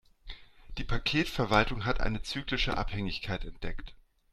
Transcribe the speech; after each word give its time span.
Die 0.79 0.83
Paketverwaltung 0.83 1.85
hat 1.85 1.99
eine 2.01 2.23
zyklische 2.23 2.75
Abhängigkeit 2.75 3.45
entdeckt. 3.45 3.93